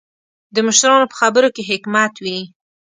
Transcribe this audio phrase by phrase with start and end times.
[0.55, 2.39] د مشرانو په خبرو کې حکمت وي.